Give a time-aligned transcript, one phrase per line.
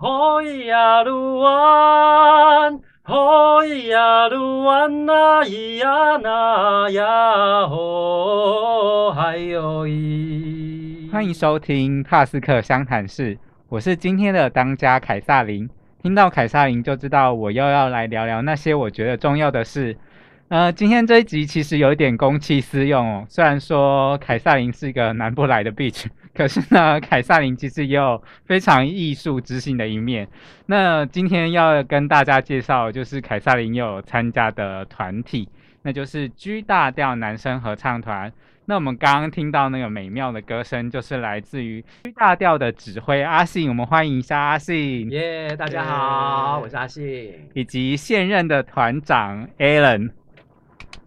[0.00, 11.08] 吼呀鲁湾，吼呀鲁湾呐咿呀那呀吼，还有一。
[11.10, 13.36] 欢迎收听帕斯克湘潭市，
[13.68, 15.68] 我是今天的当家凯撒琳。
[16.00, 19.96] 听到凯撒琳就知道我又要来聊聊那些我觉得重要的事。
[20.46, 23.26] 呃，今天这一集其实有一点公器私用哦。
[23.28, 26.06] 虽然说凯撒琳是一个南不来的 beach，
[26.38, 30.28] 可是呢，凯撒琳其实也有非常艺术知性的一面。
[30.66, 35.48] 那今天要跟大家介绍，就是凯撒琳有参加的团体，
[35.82, 38.32] 那就是 G 大调男生合唱团。
[38.66, 43.68] 那我们刚刚听到那个美妙的歌声，就是来自于 G 大调的指挥阿信。
[43.68, 50.12] 我们欢迎一下阿信，耶，大家好，我是阿信，以及现任的团长 Alan。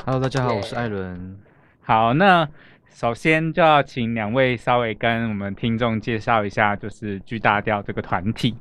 [0.06, 1.38] Hello，大家好，我是艾伦。
[1.84, 2.50] 好，那
[2.94, 8.56] 首先就要请两位稍微跟我们听众介绍一下，就是 G 大调这个团体。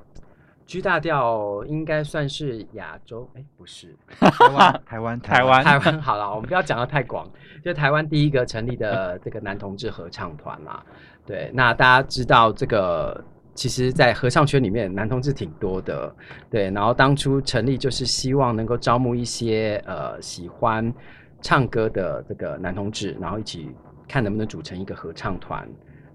[0.66, 6.00] G 大调应该算是亚洲，哎，不是 台湾，台湾，台湾，台湾。
[6.00, 7.28] 好了，我们不要讲的太广，
[7.62, 10.80] 就台湾第一个成立的这个男同志合唱团嘛。
[11.26, 13.22] 对，那大家知道这个，
[13.54, 16.14] 其实，在合唱圈里面，男同志挺多的。
[16.48, 20.90] 对，然后当初成立就是希望能够招募一些呃喜欢。
[21.42, 23.70] 唱歌的这个男同志，然后一起
[24.10, 25.68] 看能不能组成一个合唱团，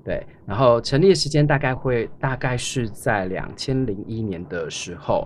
[0.03, 0.21] 对。
[0.45, 5.25] 然后成立的时间大概会大概是在两千零一年的时候，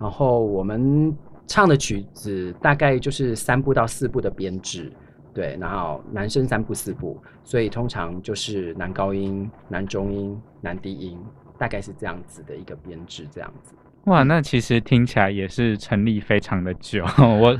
[0.00, 4.92] 然后我们唱的曲子大概就是三部到四部的编制，
[5.32, 5.56] 对。
[5.60, 11.16] 然后男生三部四部，所以通常就是男高音、男中音、男低音，
[11.56, 13.74] 大概是这样子的一个编制，这样子。
[14.08, 17.58] 哇，那其实听起来也是成立非常的久，我。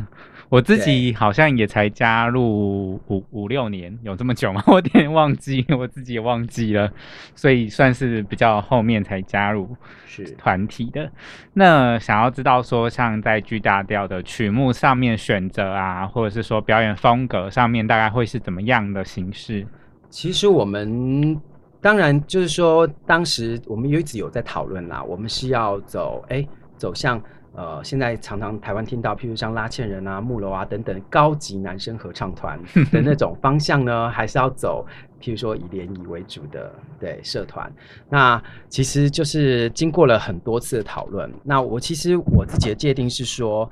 [0.50, 4.62] 我自己好像也才加入五五六年，有这么久吗？
[4.66, 6.90] 我有点忘记，我自己也忘记了，
[7.34, 11.12] 所以算是比较后面才加入是团体的。
[11.52, 19.66] 那想要知道说，像在巨大调的曲目上面选择啊，或者是说表演风格上面，大概会是怎么样的形式？
[20.08, 21.38] 其实我们
[21.80, 26.46] 当然就是说，当时我们一直有在讨论啦，我们是要走哎
[26.76, 27.20] 走向。
[27.54, 32.56] 呃，现在常常台湾听到，譬如像拉纤人啊、木楼啊等等高级男生合唱团
[32.92, 34.86] 的那种方向呢，还是要走，
[35.20, 37.72] 譬如说以联谊为主的对社团。
[38.08, 41.28] 那其实就是经过了很多次的讨论。
[41.42, 43.68] 那我其实我自己的界定是说。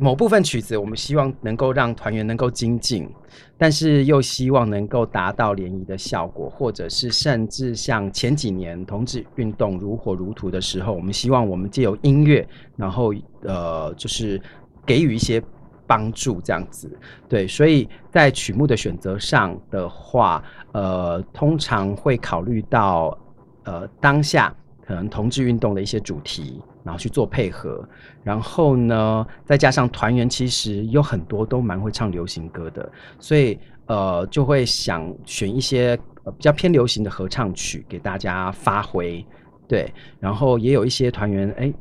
[0.00, 3.06] 某部分曲子，我们希望能够让团员能够精进，
[3.58, 13.12] 但是又希望能够达到联谊的效果，或者是甚至像前几年同志运动如火如荼的时候，我们希望我们借由音乐，然后
[13.42, 14.40] 呃，就是
[14.86, 15.42] 给予一些
[15.86, 16.90] 帮助，这样子。
[17.28, 23.16] 对，所以在曲目的选择上的话，呃，通常会考虑到
[23.64, 24.54] 呃当下
[24.86, 26.62] 可能同志运动的一些主题。
[26.82, 27.86] 然后去做配合，
[28.22, 39.24] 然后呢，再加上团员其实有很多都蛮会唱流行歌的，所以呃就会想选一些比较偏流行的合唱曲给大家发挥，
[39.68, 41.72] 对，然后也有一些团员哎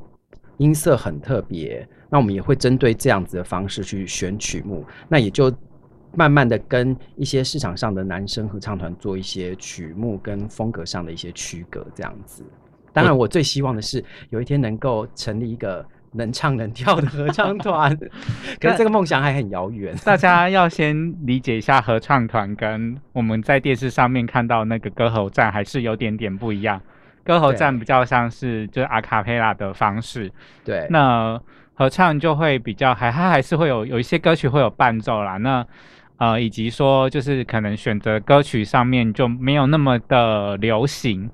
[0.57, 5.49] 音色很特别，那我们也会针对这样子的方式去选曲目，那也就
[6.13, 12.43] 慢慢的跟一些市场上的男生合唱团做一些曲目跟风格上的一些区隔，这样子。
[12.93, 17.95] 当然，我最希望的是有一天能够成立一个能唱能跳的合唱团，
[18.59, 19.95] 可是这个梦想还很遥远。
[20.03, 26.81] 大家要先理解一下合唱团跟我们在电视上面看到那个歌喉战还是有点点不一样。
[27.23, 30.31] 歌喉战比较像是就是阿卡贝拉的方式，
[30.65, 30.87] 对。
[30.89, 31.39] 那
[31.75, 35.37] 合唱就会比较还它还是会有有一些歌曲会有伴奏啦。
[35.37, 35.63] 那
[36.17, 41.29] 呃，以及说就是可能选择歌曲上面就没有那么的流行。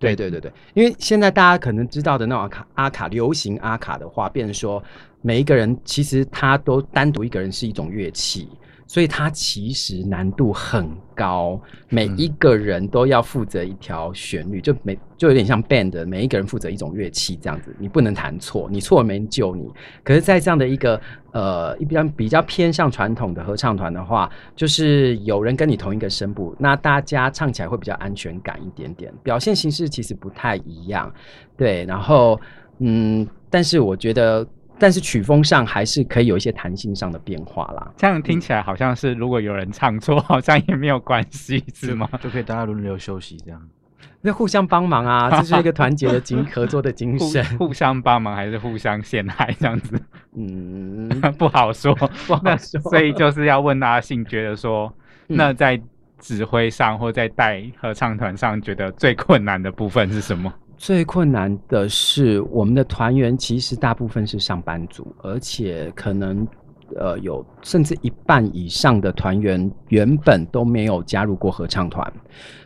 [0.00, 4.82] 对对对对，因为现在大家可能知道的那种阿卡阿卡流行阿卡的话，变成说
[5.20, 8.48] 每一个人其实他都单独一个人是一种乐器。
[8.90, 19.70] 所以它其实难度很高，每一个人都要负责一条旋律，就每就有点像 band，每一个人负责一种乐器这样子，你不能弹错，你错了没人救你。
[20.02, 21.00] 可是，在这样的一个
[21.30, 31.14] 呃比较比较偏向传统的合唱团的话，就是有人跟你同一个声部，那大家唱起来会比较安全感一点点，表现形式其实不太一样，
[31.56, 31.84] 对。
[31.84, 32.40] 然后，
[32.80, 34.44] 嗯，但是我觉得。
[34.80, 37.92] 但是曲风上还是可以有一些弹性上的变化啦。
[37.96, 42.08] 这样听起来好像是，如果有人唱错，好像也没有关系，是吗？
[42.20, 43.60] 就可以大家轮流休息这样。
[44.22, 47.44] 那互相帮忙啊，这是一个团结的精合作的精神。
[47.58, 50.00] 互相帮忙还是互相陷害这样子？
[50.36, 51.94] 嗯， 不好说，
[52.26, 52.80] 不好说。
[52.90, 54.92] 所以就是要问阿信，觉得说，
[55.26, 55.80] 那在
[56.18, 60.52] 指挥上或在带合唱团上，觉得最困难的部分是什么？
[60.80, 66.48] 最困难的是，我们的团员其实大部分是上班族，而且可能
[66.96, 72.10] 呃有甚至一半以上的团员原本都没有加入过合唱团，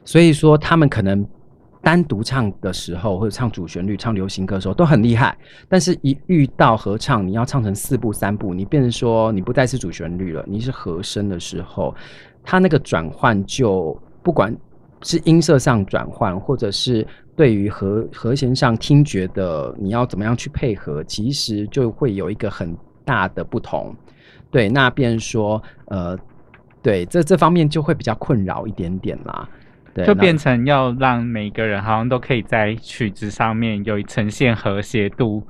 [0.05, 1.27] 所以说他们可能
[1.83, 5.37] 单独唱的时候或者唱主旋律、唱流行歌的时候都很厉害，
[5.69, 11.93] 但是一遇到合唱，你要唱成四部、三部，你变成说你不再是主旋律了，你是和声的时候，
[12.45, 14.57] 它那个转换就不管
[15.03, 17.05] 是音色上转换，或者是
[17.37, 23.95] 对于和和弦上听觉的你要怎么样去配合，其实就会有一个很大的不同。
[24.51, 26.17] 对，那变成说呃，
[26.81, 29.49] 对这这方面就会比较困扰一点点啦。
[29.93, 35.43] 对，就变成要让每个人好像都可以在曲子上面有呈现和谐度，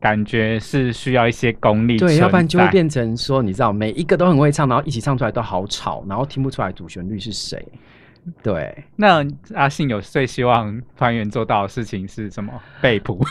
[0.00, 7.64] 感觉是需要一些功力对，要不然就会变成说，你知道，每一个都很会唱，然后一起唱出来都好吵，然后听不出来主旋律是谁。
[8.42, 9.24] 对，那
[9.54, 12.52] 阿信有最希望团员做到的事情是什么？
[12.80, 13.24] 背谱。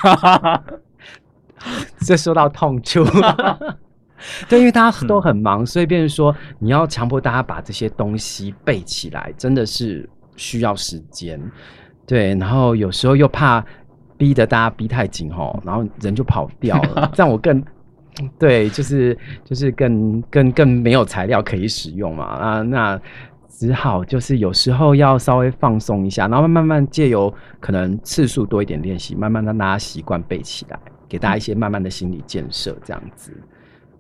[2.00, 3.06] 这说到痛处。
[4.50, 11.40] 对，因为大家都很忙，所以变成说你要强迫大家把这些东西背起来，真的是需要时间。
[12.08, 13.64] 对，然后有时候又怕
[14.18, 17.64] 逼得大家逼太紧吼，然后人就跑掉了， 这样我更
[18.40, 23.00] 对，就是就是更更更没有材料可以使用嘛啊，那
[23.60, 30.78] 只好就是有时候要稍微放松一下，然后慢慢借由可能次数多一点练习，慢慢让大家习惯背起来，
[31.10, 33.32] 给大家一些慢慢的心理建设，这样子。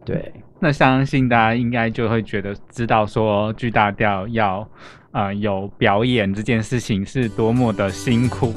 [0.05, 4.69] 对，那相信大家应该就会觉得知道说巨大调要
[5.11, 8.53] 呃有表演这件事情是多么的辛苦。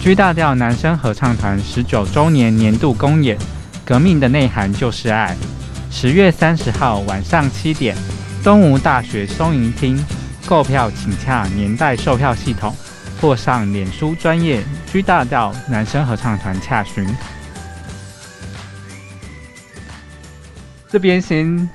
[0.00, 3.38] G 大调男生合唱团十九周年年度公演，
[3.86, 5.34] 革命的内涵就是爱。
[5.98, 7.96] 十月三十号晚上七点，
[8.44, 9.96] 东吴大学松营厅，
[10.46, 12.70] 购票请洽年代售票系统。
[13.18, 17.08] 或上脸书专业 G 大调男生合唱团洽询。
[20.86, 21.66] 这边先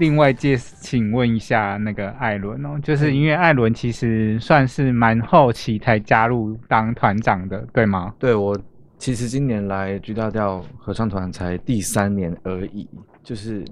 [0.00, 8.14] 另外介，请问一下那个艾伦哦，就是因为艾伦其实算是蛮后期才加入当团长的，对吗？
[8.18, 8.58] 对我
[8.98, 12.88] 其实今年来 G 大调合唱团才第三年而已，
[13.26, 13.64] 就是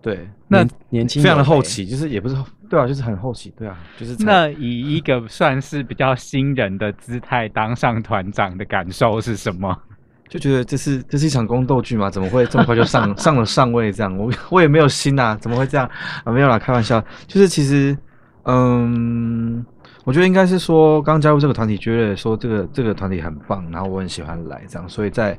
[0.00, 2.36] 对，那年年轻非常的后期，就是也不是
[2.68, 9.76] 对啊，就是很后期，对啊，就是那以一个算是比较新人的姿态当上团长的感受是什么？
[10.30, 14.16] 就觉得这是这是一场宫斗剧嘛，怎么会这么快就上 上了上位这样？
[14.16, 15.84] 我我也没有心呐、怎么会这样
[16.22, 16.32] 啊？
[16.32, 17.04] 没有啦，开玩笑。
[17.26, 17.98] 就是其实，
[18.44, 19.66] 嗯，
[20.04, 25.36] 我觉得应该是说刚加入这个团体，觉得说这个这个团体很棒，然后我很喜欢来这样，所以在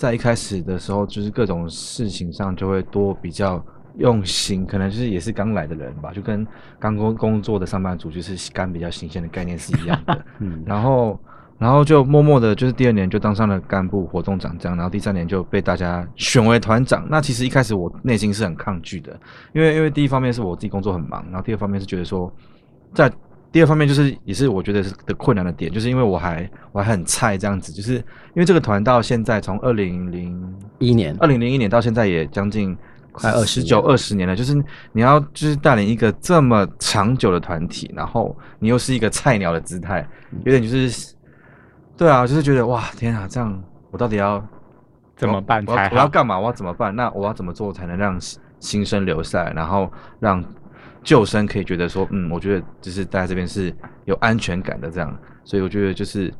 [0.00, 3.62] 在一开始的时候，就是各种事情上就会多比较
[3.98, 6.46] 用心，可能就是也是刚来的人吧，就跟
[6.78, 10.24] 刚工工作的上班族就是干比较新鲜的概念是一样的。
[10.40, 11.20] 嗯，然后
[11.58, 17.06] 然后就默默的，就是第二年就当上了干部活动长这样，然后第三年就被大家选为团长。
[17.10, 19.12] 那其实一开始我内心是很抗拒的，
[19.52, 22.32] 因为因为第一方面是我自己工作很忙，然后第二方面是觉得说，
[22.94, 23.12] 在
[23.52, 28.02] 第二方面就是也是我觉得是的困难的点，就是因为我还我还很菜这样子，就是因
[28.36, 32.76] 为这个团到现在从二零零一年二零零一年到现在也将近
[33.12, 34.54] 快20十九二十年了，就是
[34.92, 40.08] 你要就是带领一个这么长久的团体，然后你又是一个菜鸟的姿态，
[40.44, 41.14] 有点就是，
[41.96, 44.40] 对啊，就是觉得哇天啊，这样我到底要
[45.16, 45.90] 怎么办我要才？
[45.90, 46.38] 我要干嘛？
[46.38, 46.94] 我要怎么办？
[46.94, 49.90] 那我要怎么做才能让新新生留下来，然后
[50.20, 50.40] 让
[51.02, 56.32] 救生可以觉得说，嗯，我觉得就是待在这边是有安全感的这样，所以我觉得就是。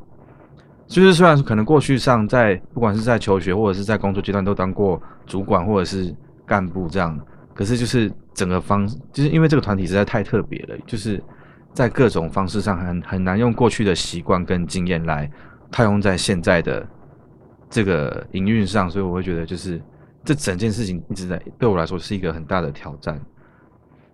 [0.86, 6.12] 就是虽然可能过去上在不管是在求学或者是在工作阶段都当过主管或者是
[6.44, 7.16] 干部这样，
[7.54, 11.22] 可是就是整个方，就是因为这个团体实在太特别了，就是
[11.72, 15.30] 在各种方式上很很难用过去的习惯跟经验来
[15.70, 16.84] 套用在现在的
[17.68, 19.80] 这个营运上，所以我会觉得就是
[20.24, 23.16] 这整件事情一直在对我来说是一个很大的挑战。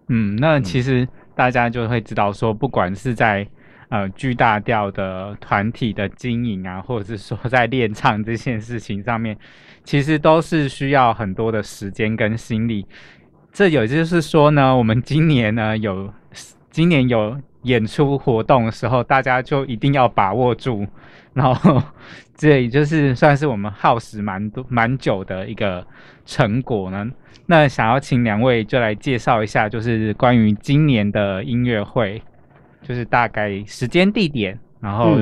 [0.09, 3.47] 嗯，那其实大家就会知道说，不管是在
[3.89, 9.37] 呃巨大调的团体的经营啊，或者是说在练唱这件事情上面，
[9.85, 12.87] 其实都是需要很多的时间跟心力。
[13.53, 16.13] 这也就是说呢，我们今年呢有
[16.71, 20.87] 今年有演出活动的时候，大家就一定要把握住，
[21.35, 21.83] 然后
[22.35, 25.87] 这也就是算是我们耗时蛮多蛮久的一个
[26.25, 27.07] 成果呢。
[27.47, 32.21] 那想要请两位就来介绍一下，就是关于今年的音乐会，
[32.83, 35.17] 就是大概时间、地点，然后、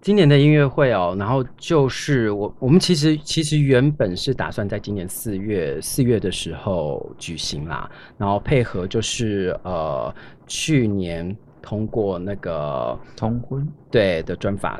[0.00, 10.14] 今年的音乐会哦，然后就是我我们其实其实原本是打算在今年四月四月的时候举行啦，然后配合就是呃
[10.46, 11.34] 去年
[11.64, 14.78] 通过那个通婚对的专法，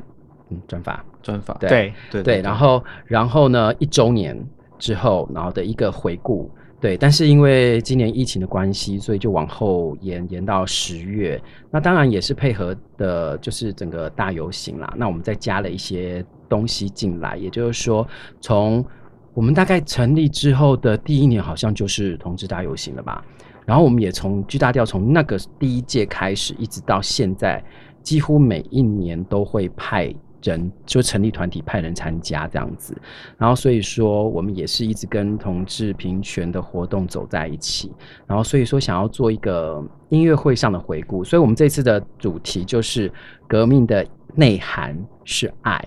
[0.50, 4.38] 嗯，专法专法，对对，对对，然后然后呢，一周年
[4.79, 6.50] 之后，然后的一个回顾，
[6.83, 11.41] 对，但是因为今年疫情的关系，所以就往后延延到十月。
[11.71, 14.93] 那当然也是配合的，就是整个大游行啦。
[14.95, 18.07] 那我们再加了一些东西进来，也就是说，
[18.43, 18.85] 从
[19.33, 23.25] 我们大概成立之后的第一年，好像就是同志大游行了吧。
[23.64, 27.64] 然后我们也从 G 大调从那个第一届开始，一直到现在，
[28.02, 32.94] 几乎每一年都会派人就成立团体派人参加这样子。
[33.38, 37.90] 然后所以说，我们也是一直跟同志平权的活动走在一起。
[38.26, 43.11] 然后所以说，想要做一个音乐会上的回顾，所以我们这次的主题就是
[43.49, 44.94] 革命的内涵
[45.25, 45.83] 是爱。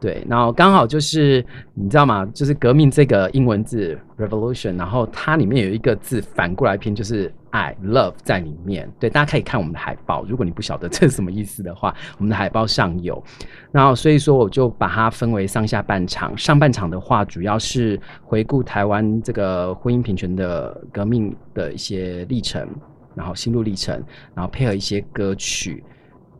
[0.00, 2.24] 对，然后刚好就是你知道吗？
[2.32, 8.90] 就是革命这个英文字 revolution，然后它里面有一个字反过来拼，就是爱 love 在里面。
[8.98, 13.22] 对，大家可以看我们的海报，如果你不晓得这是什么意思的话，我们的海报上有。
[13.70, 22.66] 然后所以说我就把它分为上下半场，上半场的话主要是回顾台湾这个婚姻平权的革命的一些历程，
[23.14, 24.02] 然后心路历程，
[24.34, 25.84] 然后配合一些歌曲。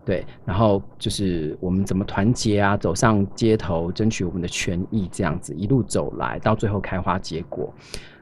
[0.04, 7.72] 对，然后就是我们怎么团结啊，走上街头争取我们的权益，这样子一路走来，到最后开花结果。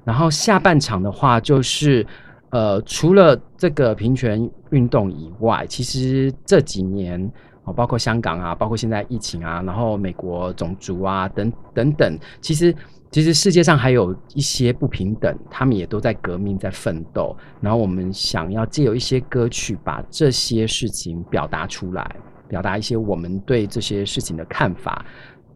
[0.04, 2.06] 然后下半场的话，就是
[2.50, 7.30] 呃，除了这个平权运动以外，其实这几年
[7.64, 12.75] 哦，包括香港啊，包括现在疫情啊，然后美国种族啊，等等等，其实。
[13.11, 17.35] 其实世界上还有一些不平等，他们也都在革命，在奋斗。
[17.59, 25.07] 然后我们想要借由一些歌曲，把这些事情表达出来，表达一些我们对这些事情的看法，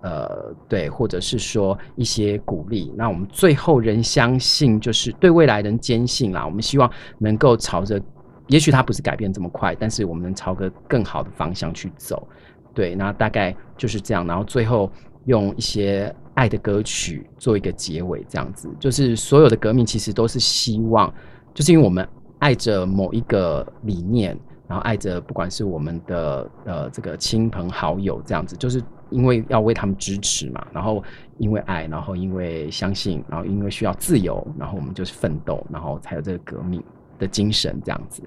[0.00, 2.90] 呃，对，或者是说一些鼓励。
[2.96, 6.46] 那我们最后仍相信，就是对未来仍坚信啦。
[6.46, 8.00] 我们希望能够朝着，
[8.46, 12.26] 也许它不是改变这么快，但是我们能朝个更好的方向去走。
[12.72, 14.26] 对，那大概就是这样。
[14.26, 14.90] 然后最后
[15.26, 16.10] 用一些。
[16.42, 21.12] 爱的歌曲做一个结尾，这样子就是所有的革命其实都是希望，
[21.54, 22.06] 就是因为我们
[22.40, 31.00] 爱着某一个理念，然后爱着不管是我们的呃这个亲朋好友这样子，就是因为要为他们支持嘛，然后
[31.38, 36.82] 因为爱，然后因为相信，然后因为需要自由，然后我们就是奋斗，然后才有这个革命
[37.20, 38.20] 的精神这样子，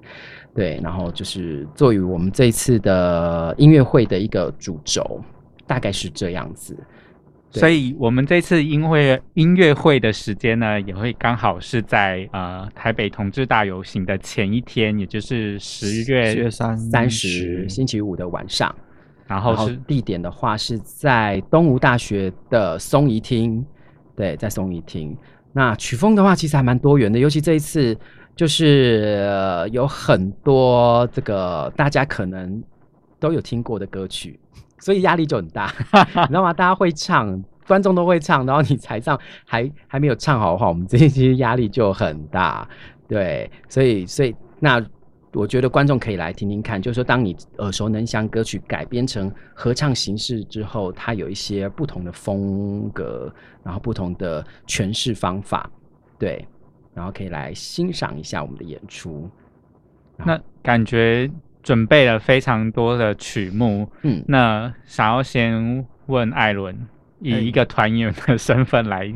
[0.54, 5.20] 对，然后就是作为我们这一次的音乐会的一个主轴，
[5.68, 6.78] 大概是这样子。
[7.60, 18.74] 所以，我们这次音乐音乐会的时间呢，也会刚好是在呃台北同志大游行的前一天，也就是十月三三十星期五的晚上。
[19.28, 23.66] 然后是地点的话是在东吴大学的松怡厅，
[24.16, 25.18] 对，在松怡厅。
[25.52, 27.98] 那曲风的话其实还蛮多元的，尤其这一次
[28.36, 32.64] 就是有很多这个大家可能
[33.20, 34.40] 都有听过的歌曲。
[34.86, 35.74] 所以压力就很大，
[36.14, 36.54] 你知道吗？
[36.54, 42.70] 大家会唱，观众都会唱，然后你才上还还没有唱好的话，我们这些压力就很大。
[43.08, 44.80] 对，所以所以那
[45.34, 55.68] 我觉得观众可以来听听看，就是说，当你耳熟能详歌曲改编成合唱形式之后，它有一些不同的风格，然后不同的诠释方法，
[56.20, 56.48] 对，
[56.94, 59.28] 然后可以来欣赏一下我们的演出。
[60.18, 61.28] 那感觉。
[61.66, 66.78] 准备了非常多的曲目，嗯，那想要先问艾伦，
[67.20, 69.12] 以一个团员的身份来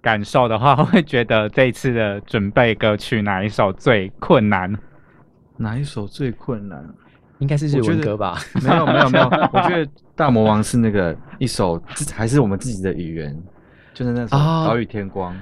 [0.00, 4.76] 感受的话，会觉得这一次的准备歌曲哪一首最困难？
[5.58, 6.84] 哪一首最困难？
[7.38, 8.36] 应该是日文歌吧？
[8.64, 11.80] 没有没有没有，我觉得大魔王是那个一首，
[12.12, 13.40] 还是我们自己的语言，
[13.94, 14.36] 就是那首
[14.66, 15.32] 《岛屿天光》。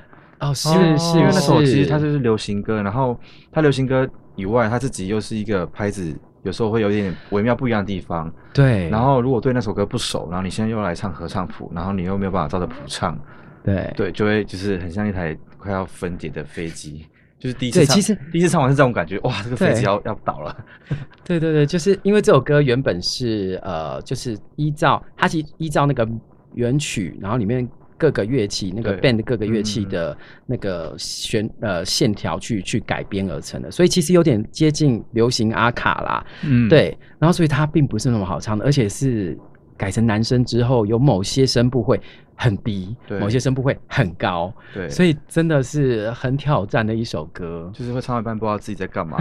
[0.40, 0.68] 哦，是
[0.99, 3.18] 是，因为那首其实它就是流行歌，然后
[3.50, 4.06] 它流行歌。
[4.38, 8.33] 以外，他自己又是一个拍子，有时候会有点微妙不一样的地方。
[8.54, 8.88] 对。
[8.88, 13.18] 然后，如果对那首歌不熟，然后你现在又来唱合唱谱，然后你又没有办法照着谱唱，
[13.64, 17.04] 对对，就会就是很像一台快要分解的飞机。
[17.38, 20.57] 就是第一次唱，其实第一次唱完是这种感觉，哇，这个飞机要要倒了。
[21.26, 26.09] 对对对，就是因为这首歌原本是呃，就是依照它其实依照那个
[26.54, 27.68] 原曲，然后里面。
[27.99, 39.37] 各个乐器，那个 band 各个乐器的那个弦呃线条去去改编而成的，所以其实有点接近流行阿卡啦，嗯，对，然后所以它并不是那么好唱的，而且是
[39.76, 42.00] 改成男生之后，有某些声部会。
[42.40, 49.18] 很低，某些声部会很高，对，所以真的是很挑战的一首歌，就是会唱一半不知道自己在干嘛。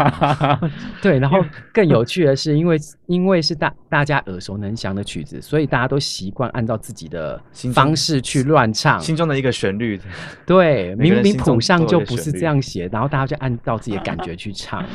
[1.02, 1.44] 对，然后
[1.74, 7.42] 更有趣的是，因为因为是大大家耳熟能详的曲子，所以大家都习惯按照自己的
[7.74, 10.00] 方式去乱唱，心中的一个旋律。
[10.46, 14.86] 对，明明谱上就不是这样写，然后大家就按照自己的感觉去唱。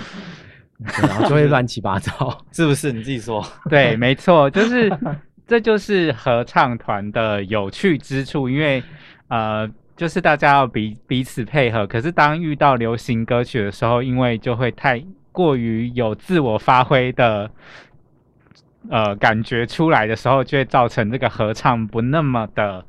[1.00, 2.36] 然后就会乱七八糟。
[2.50, 2.92] 是不是？
[2.92, 3.44] 你自己说。
[3.70, 4.90] 对，没错，就是
[5.46, 8.82] 这就是合唱团的有趣之处，因为
[9.28, 11.86] 呃，就是大家要彼彼此配合。
[11.86, 17.50] 可是当遇到流行歌曲的时候，因为就会太过于有自我发挥的
[18.88, 22.84] 呃感觉出来的时候，就会造成这个合唱不那么的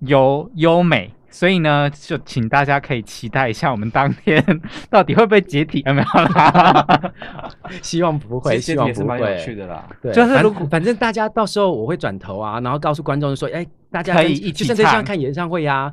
[0.00, 1.12] 优优美。
[1.32, 4.44] 所以呢，就请大家可以期待一下，我们当天
[4.90, 5.82] 到底会不会解体？
[5.86, 7.12] 有没有啦？
[7.82, 9.54] 希望不会，希望不也是蛮有趣会。
[9.56, 9.88] 的啦。
[10.02, 15.90] 对，就是如果反正大家到时候我会转头啊，然后告诉观众说，哎，大家可以一起就像看演唱会呀、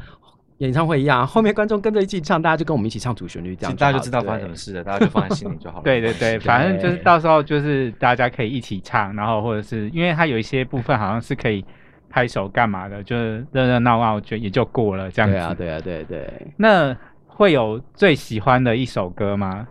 [0.58, 5.84] 演唱会一样，后面观众跟着一起唱，大家就跟我们一起唱主旋律，这样好大家就知道发生什么事了，大家就放在心里就好了。
[5.84, 11.64] 对对对，反正就是到时候就是大家可以一起唱，然后或者是因为它有一些部分好像是可以
[12.10, 15.36] 拍手干嘛的，就是热热闹闹就也就过了这样子。
[15.36, 16.48] 对啊，对啊，对对。
[16.58, 16.96] 那
[17.28, 19.68] 会有最喜欢的一首歌吗？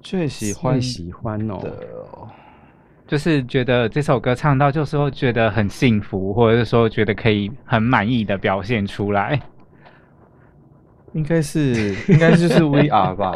[0.00, 2.28] 最喜欢喜欢哦，的哦，
[3.06, 9.40] 就是觉得这首歌唱到，就是会觉得很幸福，或者是说觉得可以很满意的表现出来。
[11.14, 13.32] 应该是应该就是 We Are 吧，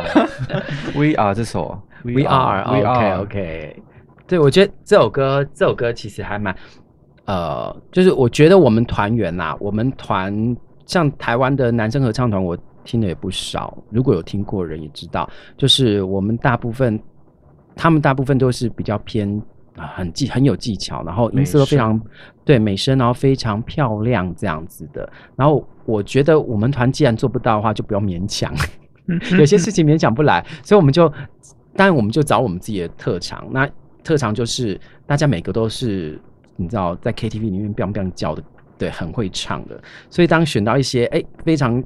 [0.97, 3.83] We Are 这首啊 We are OK are OK，
[4.27, 6.57] 对我觉得这首歌这首歌其实还蛮
[7.27, 10.57] 呃，就是我觉得我们团员呐、我们团
[10.87, 13.77] 像台湾的男生合唱团，我听的也不少。
[13.91, 16.99] 如果有听过的人也知道，就是我们大部分
[17.75, 19.41] 他们大部分都是比较偏。
[19.77, 22.01] 啊很技很有技巧，然后音色都非常
[22.47, 25.07] 对美声，然后非常漂亮这样子的。
[25.37, 28.51] 然后我觉得我们团既然做不到的话，就不要勉强。
[29.39, 31.07] 有些事情勉强不来，所以我们就，
[31.75, 33.47] 当然我们就找我们自己的特长。
[33.51, 33.69] 那
[34.03, 36.19] 特长就是大家每个都是
[36.57, 38.43] 你知道在 KTV 里面 biang biang 叫的，
[38.79, 39.81] 对，很会唱的。
[40.11, 41.83] 所以当选到一些哎非常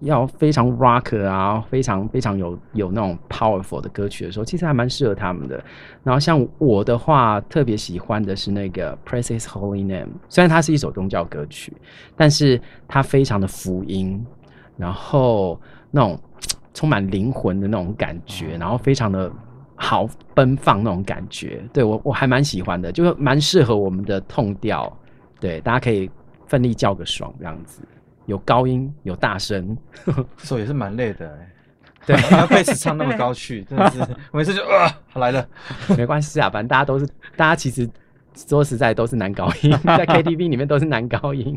[0.00, 5.62] 要非常 rock 啊，非常非常有有那种 powerful 的歌曲的时候，其实还蛮适合他们的。
[6.02, 11.72] 然后像我的话，特别喜欢的是那个 Praise His Holy Name，虽然它是一首宗教歌曲，
[12.16, 14.22] 但是它非常的福音，
[14.76, 15.58] 然后
[15.90, 16.18] 那种
[16.74, 19.32] 充满灵魂的那种感觉，然后非常的
[19.84, 24.90] 好奔放那种感觉，对我我还蛮喜欢的，就是蛮适合我们的痛调，
[25.38, 26.10] 对，大家可以
[26.46, 27.82] 奋力叫个爽这样子，
[28.26, 31.50] 有高音有大声，这首也是蛮累的欸。
[32.06, 35.46] 对 要贝斯唱那么高去，真的是 我每次就啊来了。
[35.96, 37.88] 没关系啊，反正大家都是，大家其实
[38.34, 41.56] 说实在都是男高音，在 KTV 里面都是男高音。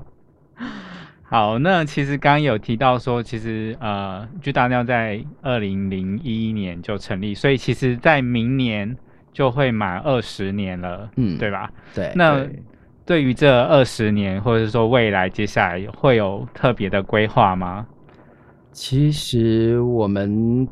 [1.29, 8.95] 好，那其实刚刚有提到说，其实呃，巨大尿在二零零一年就成立，所以其实在明年
[9.33, 11.69] 就会满二十年了，嗯对吧？
[11.93, 12.63] 对，那对
[13.05, 17.85] 对于这二十年，或者是说未来接下来会有特别的规划吗？
[18.71, 20.65] 其实我们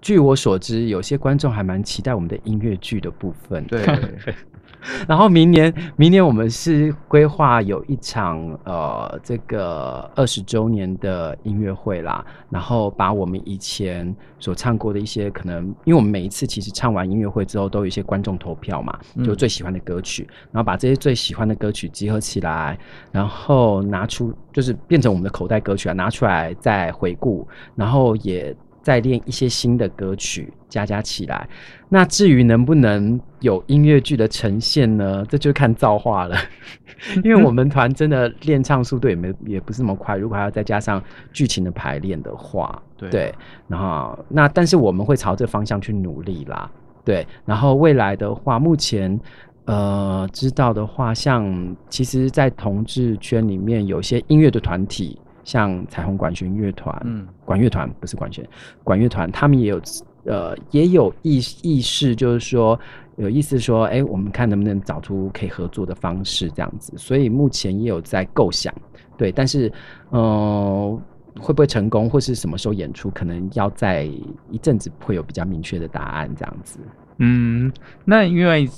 [0.00, 3.62] 据我所知，有些观众还蛮期待我们的音乐剧的部分。
[3.66, 3.84] 对，
[5.08, 22.78] 然后明年，明年我们是规划有一场呃这个二十周年的音乐会啦，然后把我们以前所唱过的一些可能，因为我们每一次其实唱完音乐会之后，都有一些观众投票嘛，就嗯最喜欢的歌曲，然后把这些最喜欢的歌曲集合起来，
[23.10, 31.48] 然后拿出就是变成我们的口袋歌曲啊，拿出来再回顾，然后也再练一些新的歌曲加加起来。
[31.88, 35.24] 那至于能不能有音乐剧的呈现呢？
[35.28, 36.36] 这就看造化了，
[37.24, 43.34] 因为我们团真的练唱速度也没也不是那么快，如果还要再加上剧情的排练的话，对
[43.68, 46.70] 然后那但是我们会朝这方向去努力啦，
[47.04, 49.18] 对，然后未来的话，目前。
[49.64, 58.46] 呃，知道的话，像其实，在同志圈里面，有些音乐的团体，像彩虹管弦乐团，嗯，管乐团不是管弦，
[58.84, 59.80] 管乐团他们也有
[60.24, 62.78] 呃也有意意识，就是说
[63.16, 66.92] 有意思说，哎，我们看能不能找出可以合作的方式这样子。
[66.96, 68.72] 所以目前也有在构想，
[69.16, 69.72] 对，但是
[70.10, 71.00] 呃
[71.40, 74.04] 会不会成功，或是什么时候演出，可能要在
[74.50, 76.78] 一阵子会有比较明确的答案这样子。
[77.18, 77.72] 嗯，
[78.04, 78.68] 那因为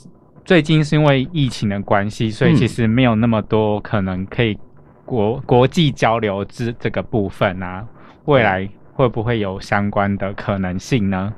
[0.44, 4.56] 最近是因为疫情的关系，所以嗯其实没有那么多可能可以
[5.04, 7.86] 国国际交流之这个部分啊，
[8.24, 11.32] 未来会不会有相关的可能性呢？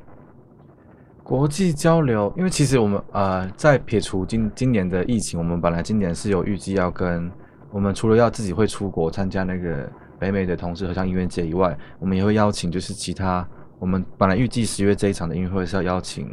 [1.22, 7.28] 国际交流，因为其实我们呃，在撇除今今年的疫情，我们本来今年是有预计要跟
[7.72, 13.46] 我们除了要自己会出国参加那个北美的同志合唱音乐节以外，我们也会邀请就是其他
[13.80, 16.32] 我们本来预计十月这一场的音乐会是要邀请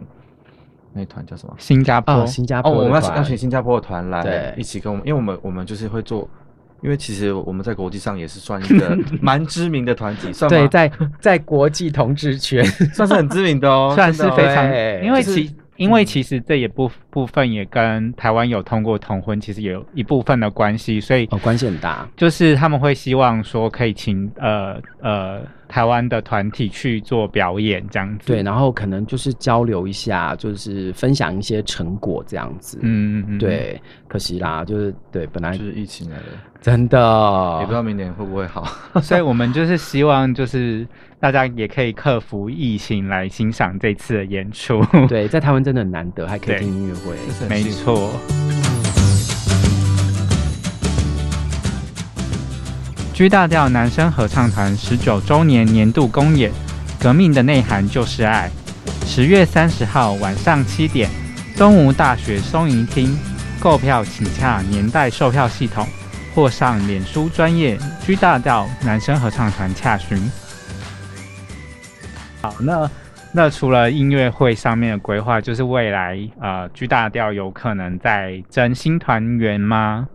[0.94, 1.56] 那团叫什么？
[1.58, 6.30] 新加坡，哦，新加哦，坡哦我们要团邀请新加坡的团来对一起跟我们，因为我们我们就是会做
[6.84, 10.58] 因为其实我们在国际上也是算一个 蛮知名的团体，算吗？
[10.58, 15.22] 对，在在国际同志圈， 算是很知名的哦， 算是非常对，因为
[15.78, 22.08] 因为其实这也部部分也跟台湾有通过同婚，其实也有一部分的关系，所以哦，关系很大。
[22.16, 28.28] 就是他们会希望说可以请呃呃台湾的团体去做表演这样子。
[28.28, 36.24] 对，然后可能就是交流一下，就是分享一些成果这样子。，嗯，嗯嗯，对，可惜啦，就是对，本来就是疫情来了，
[36.62, 38.64] 真的也不知道明年会不会好。
[39.02, 40.88] 所以我们就是希望就是
[41.24, 44.86] 大家也可以克服疫情来欣赏这次的演出。
[45.08, 47.16] 对，在台湾真的很难得，还可以对听音乐会。
[47.48, 48.12] 没错。
[53.14, 56.52] G 大调男生合唱团十九周年年度公演
[57.02, 58.52] 《革命的内涵就是爱》，
[59.08, 61.10] 十月三十号晚上七点，
[61.56, 63.18] 东吴大学松营厅。
[63.62, 65.88] 购票请洽年代售票系统，
[66.36, 70.22] 或上脸书专业 G 大调男生合唱团洽询。
[72.44, 72.92] 好，那
[73.32, 80.10] 那除了音乐会上面的规划，就是未来呃 G 大调有可能在征新团员吗？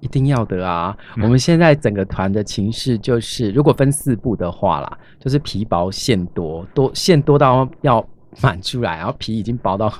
[0.00, 0.96] 一定要的啊！
[1.16, 8.04] 嗯我们现在整个团的情势就是，如果分四部的话啦，就是皮薄馅多，多馅多到要
[8.42, 9.92] 满出来，然后皮已经薄到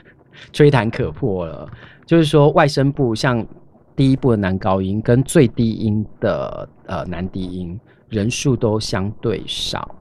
[0.54, 1.68] 吹弹可破了。
[2.06, 3.46] 就是说，外声部像
[3.94, 7.78] 第一部的男高音跟最低音的呃男低音
[8.08, 9.94] 人数都相对少。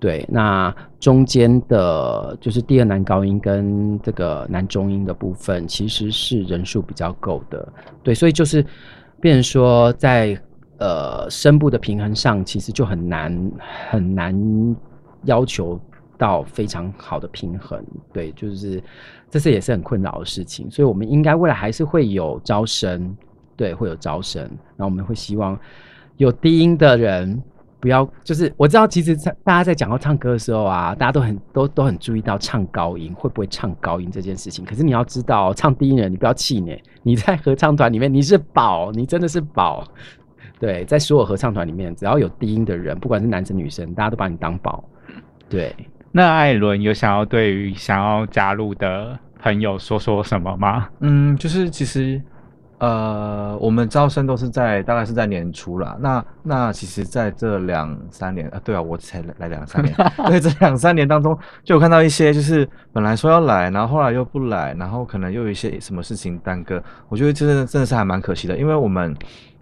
[0.00, 7.68] 对，那中间的就是第二男高音跟这个男中音的部分，其实是人数比较够的。
[8.04, 8.64] 对，所以就是
[9.20, 10.40] 变成说在
[10.78, 13.52] 呃声部的平衡上，其实就很难
[13.90, 14.76] 很难
[15.24, 15.80] 要求
[16.16, 17.84] 到非常好的平衡。
[18.12, 18.80] 对，就是
[19.28, 23.16] 这是也是很困扰的事情，所以我们应该未来还是会有招生，
[23.56, 24.42] 对，会有招生，
[24.76, 25.58] 然后我们会希望
[26.18, 27.42] 有低音的人。
[27.80, 34.64] 不要，就是我知道，其实在大家在讲到唱歌的时候啊，大家都很都都很注意到唱高音会不会唱高音这件事情。
[34.64, 39.86] 可是你要知道，唱低音的人你不要气馁，你在合唱团里面你是宝，你真的是宝。
[40.60, 44.82] 对，在所有合唱团里面，只要有低音的人，不管是男生女生，大家都把你当宝。
[45.48, 45.72] 对，
[46.10, 50.88] 那艾伦有想要对于想要加入的朋友说说什么吗？
[50.98, 52.20] 嗯，就是其实，
[52.78, 55.96] 呃，我们招生都是在大概是在年初啦。
[56.00, 59.94] 那那其实在这两三年，啊，对啊，我才来来两三年，
[60.28, 66.82] 对，这两三年当中，就有看到一些就是本来说要来，然后后来又不来，然后可能又有一些什么事情耽搁。
[67.08, 69.12] 我觉得真的真的是还蛮可惜的，因为我们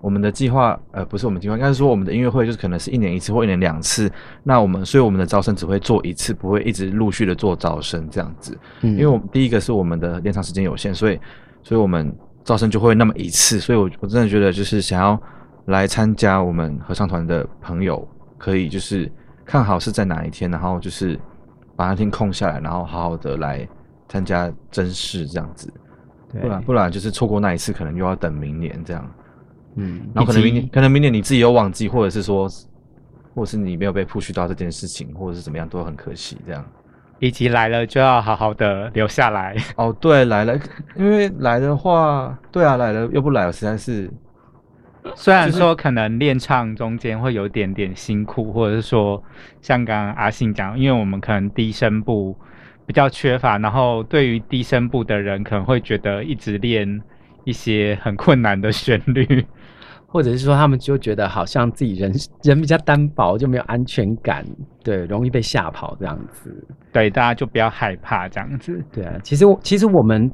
[0.03, 4.13] 我们的计划，呃，不是我们计划，应该是说我们的音乐会就是可能是一年一次或一年两次。
[4.43, 8.57] 那我们所以我们的招生只会做一次，不会一直陆续的做招生这样子。
[8.83, 11.19] 嗯因为我们第一个是我们的练唱时间有限，所以
[11.63, 12.15] 所以我们
[12.47, 15.21] 招生就会那么一次，所以我我真的觉得就是想要
[15.65, 19.11] 来参加我们合唱团的朋友，可以就是
[19.45, 21.19] 看好是在哪一天，然后就是
[21.75, 23.67] 把那天空下来，然后好好的来
[24.09, 25.69] 参加真试这样子，
[26.41, 29.15] 不然不然就是错过那一次，可能又要等明年这样，
[29.75, 32.49] 嗯，然后可能明年可能明年你自己又忘记，或者是说，
[33.35, 36.65] 或者是你没有被 push 到这件事情，或者是怎么样，都很可惜这样。
[37.19, 39.57] 以及来了就要好好的留下来。
[39.77, 40.59] 哦，对，来了，
[40.97, 44.11] 因为来的话，对啊，来了又不来，我实在是，
[45.15, 49.23] 虽然说可能练唱中间会有点点辛苦，或者是说
[49.63, 52.37] 像刚刚阿信讲，因为我们可能低声部
[52.87, 57.01] 比较缺乏，然后对于低声部的人可能会觉得一直练
[57.45, 59.47] 一些很困难的旋律。
[60.17, 62.11] 或者是说他们就觉得好像自己人
[62.43, 64.43] 人比较单薄，就没有安全感，
[64.83, 66.51] 对，容易被吓跑这样子。
[66.91, 68.83] 对，大家就不要害怕这样子。
[68.91, 70.33] 对啊，其实我其实我们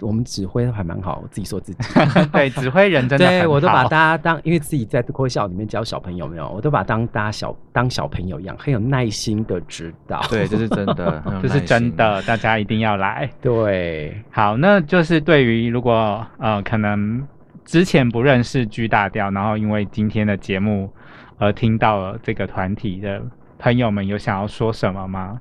[0.00, 1.78] 我们指挥还蛮好，我自己说自己。
[2.32, 6.50] 对，指挥人真的对，我都把大家当，因为自己在国校里面教小朋友，有没有？
[6.50, 10.20] 我都把当大家小当小朋友一样，很有耐心的指导。
[10.28, 11.60] 对，这是真的， 这是。
[11.60, 13.30] 真的，大家一定要来。
[13.40, 17.24] 对，好，那就是对于如果呃可能
[17.70, 20.90] 之前不认识 G 大调，然后因为今天的节目
[21.38, 23.22] 而听到了这个团体的
[23.60, 25.40] 朋友们，有想要说什么吗？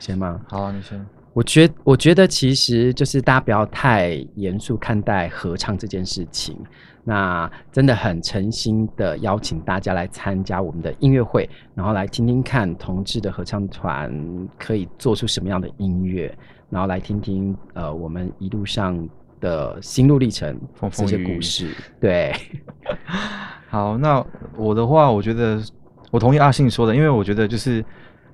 [0.00, 0.40] 行吗？
[0.48, 1.06] 好啊，你先。
[1.34, 6.58] 我觉我觉得其实就是大家不要太严肃看待合唱这件事情。
[7.04, 14.10] 那真的很诚心的邀请大家来参加我们的音乐会，然后来听听看同志的合唱团
[14.58, 16.36] 可以做出什么样的音乐，
[16.68, 19.08] 然后来听听呃我们一路上
[19.40, 21.70] 的心路历程这些风风雨雨故事。
[22.00, 22.34] 对，
[23.68, 24.24] 好，那
[24.56, 25.62] 我的话，我觉得
[26.10, 27.84] 我同意阿信说的，因为我觉得就是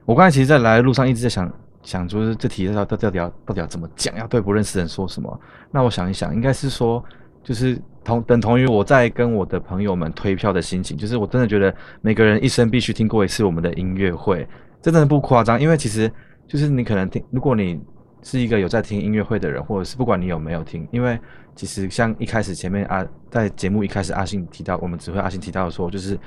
[0.04, 5.40] 我刚才其实，在来的路上一直在想想，就是这题到到到底要到底要怎么讲，要对不认识的人说什么。
[5.70, 7.02] 那我想一想，应该是说，
[7.42, 14.46] 就是同等同于我在跟我的朋友们推票的心情，就是我真的觉得每个人一生必须听过一次我们的音乐会，
[14.80, 16.10] 真的不夸张，因为其实
[16.46, 17.80] 就是你可能听，如果你
[18.22, 21.18] 是一个有在听音乐会的人，或者是不管你有没有听，因为
[21.54, 26.18] 其实像一开始前面啊，在节目一开始阿信提到，我们指挥阿信提到说，就是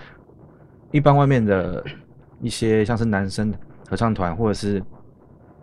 [0.91, 1.83] 一般外面的
[2.41, 3.53] 一些像是男生
[3.89, 4.83] 合唱团或者是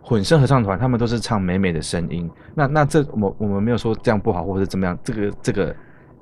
[0.01, 2.29] 混声合唱团，他们都是唱美美的声音。
[2.55, 5.75] 那那这我我们没有说这样不好，或者是怎么样，这个这个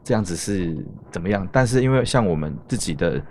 [0.04, 1.48] 这样子是怎么样？
[1.52, 3.22] 但是因为像我们自己的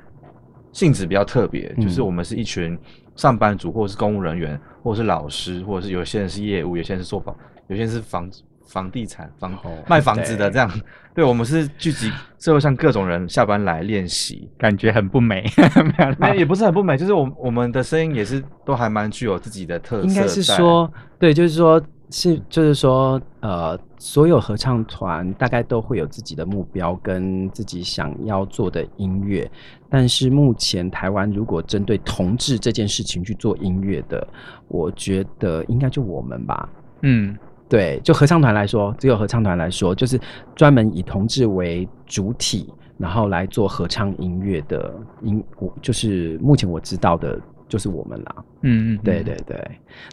[0.72, 2.76] 性质比较特别，就是嗯我们是一群
[3.20, 7.36] 上班族，或者是公务人员，或者是老师，或者是有些人是业务，有些人是做房，
[7.68, 8.30] 有些人是房
[8.64, 10.70] 房地产房哦卖房子的这样。
[11.14, 14.48] 对，我们是聚集社会上各种人下班来练习。
[14.56, 15.44] 感觉很不美，
[16.18, 20.08] 没也不是很不美，就是我我们的声音也是都还蛮具有自己的特色在。
[20.08, 21.78] 应该是说，对，就是说，
[22.10, 29.50] 是就是说，呃，所有合唱团大概都会有自己的目标跟自己想要做的音乐，
[29.88, 34.26] 但是目前台湾如果针对同志这件事情去做音乐的，
[34.68, 36.68] 我觉得应该就我们吧。
[37.02, 37.36] 嗯
[37.68, 40.20] 对，就合唱团来说，只有合唱团来说，就是
[40.56, 42.68] 专门以同志为主体，
[42.98, 44.92] 然后来做合唱音乐的
[45.22, 48.34] 音，我就是目前我知道的，就是我们啦。
[48.62, 49.56] 嗯嗯，对对对，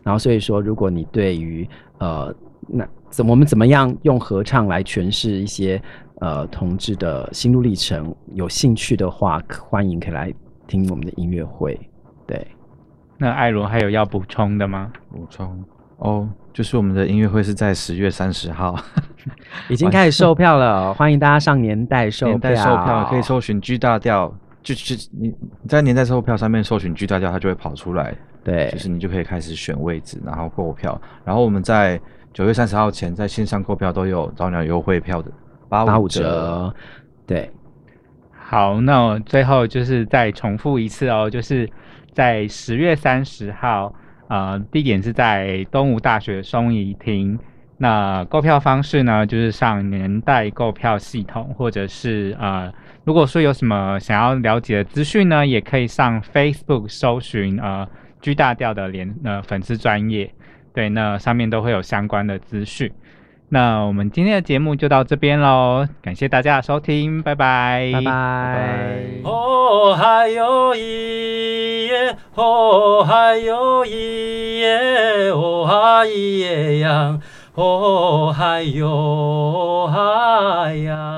[0.04, 1.68] 然后所以说，如果你对于
[2.00, 2.34] 呃，
[2.68, 5.82] 那怎我们怎么样用合唱来诠释一些
[6.20, 10.34] 呃同志的心路历程有兴趣的话，可欢迎可以来
[10.68, 11.80] 听我们的音乐会。
[12.26, 12.46] 对，
[13.18, 14.92] 那艾罗还有要补充的吗？
[15.10, 15.64] 补充
[15.98, 18.76] 哦，就是我们的音乐会是在十月三十号，
[19.70, 22.50] 已经开始售票了，欢迎大家上年代售票年票。
[22.52, 24.32] 代售票可以搜寻 G 大调，
[24.62, 28.16] 就就你你在年代售票上面搜寻 G 大调，它就会跑出来，
[28.48, 31.00] 对，就是你就可以开始选位置，然后购票。
[31.26, 32.00] 然后我们在
[32.34, 35.30] 九月三十号前在线上购票都有早鸟优惠票的
[35.68, 36.22] 八八五折。
[36.22, 36.76] 折。
[37.26, 37.52] 对，
[38.32, 41.70] 好，那我最后就是再重复一次哦，就是
[42.14, 43.94] 在十月三十号，
[44.30, 47.38] 呃，地点是在东吴大学松怡厅。
[47.80, 57.86] 那购票方式呢，就是上年代购票系统，或者是呃，如果说有什么想要了解的资讯呢，也可以上 Facebook 搜寻呃
[58.22, 60.34] G 大调的连呃粉丝专业，
[60.74, 62.92] 对，那上面都会有相关的资讯。
[63.50, 68.98] 那我们今天的节目就到这边喽，感谢大家的收听，拜拜，拜拜。
[69.24, 77.20] 哦嗨哟咿耶，哦嗨哟咿耶，哦嗨咿耶呀，
[77.54, 81.14] 哦嗨哟嗨呀。